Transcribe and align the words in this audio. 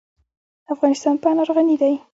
افغانستان 0.73 1.15
په 1.21 1.27
انار 1.31 1.49
غني 1.57 1.75
دی. 1.81 1.93